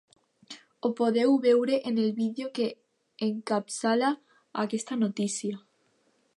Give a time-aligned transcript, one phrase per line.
[0.83, 2.67] Ho podeu veure en el vídeo que
[3.29, 4.09] encapçala
[4.67, 5.63] aquesta notícia.